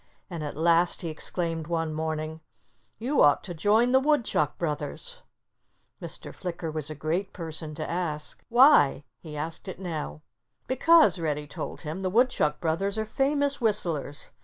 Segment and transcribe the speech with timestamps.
[0.31, 2.41] And at last he exclaimed one morning,
[2.97, 5.21] "You ought to join the Woodchuck brothers!"
[6.01, 6.33] Mr.
[6.33, 10.23] Flicker was a great person to ask, "Why?" He asked it now.
[10.65, 14.31] "Because," Reddy told him, "the Woodchuck brothers are famous whistlers.